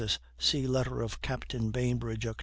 (See 0.39 0.65
letter 0.65 1.03
of 1.03 1.21
Captain 1.21 1.69
Bainbridge, 1.69 2.23
Oct. 2.25 2.39